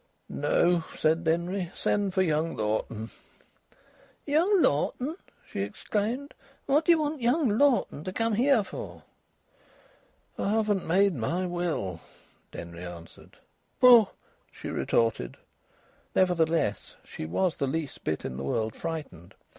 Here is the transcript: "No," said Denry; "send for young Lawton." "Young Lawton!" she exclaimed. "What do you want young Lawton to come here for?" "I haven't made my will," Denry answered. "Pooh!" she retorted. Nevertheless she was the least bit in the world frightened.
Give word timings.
"No," 0.29 0.83
said 0.97 1.25
Denry; 1.25 1.69
"send 1.75 2.15
for 2.15 2.23
young 2.23 2.55
Lawton." 2.57 3.11
"Young 4.25 4.59
Lawton!" 4.59 5.15
she 5.47 5.59
exclaimed. 5.59 6.33
"What 6.65 6.85
do 6.85 6.91
you 6.91 6.97
want 6.99 7.21
young 7.21 7.47
Lawton 7.49 8.03
to 8.05 8.11
come 8.11 8.33
here 8.33 8.63
for?" 8.63 9.03
"I 10.39 10.49
haven't 10.49 10.87
made 10.87 11.13
my 11.13 11.45
will," 11.45 11.99
Denry 12.51 12.83
answered. 12.83 13.37
"Pooh!" 13.79 14.07
she 14.51 14.69
retorted. 14.69 15.37
Nevertheless 16.15 16.95
she 17.05 17.27
was 17.27 17.57
the 17.57 17.67
least 17.67 18.03
bit 18.03 18.25
in 18.25 18.37
the 18.37 18.43
world 18.43 18.75
frightened. 18.75 19.35